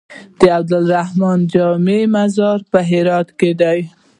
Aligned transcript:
د 0.39 0.41
عبدالرحمن 0.57 1.39
جامي 1.53 2.01
مزار 2.15 2.59
په 2.71 2.79
هرات 2.89 3.27
کی 3.39 3.51
دی 3.61 3.79